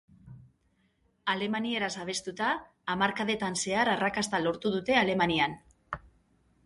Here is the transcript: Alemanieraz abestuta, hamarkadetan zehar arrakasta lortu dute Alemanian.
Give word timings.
Alemanieraz 1.33 1.91
abestuta, 2.05 2.47
hamarkadetan 2.95 3.59
zehar 3.67 3.93
arrakasta 3.95 4.41
lortu 4.47 4.73
dute 4.77 4.97
Alemanian. 5.07 5.55